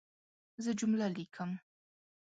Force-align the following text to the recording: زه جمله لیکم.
زه 0.63 0.71
جمله 0.79 1.05
لیکم. 1.15 1.49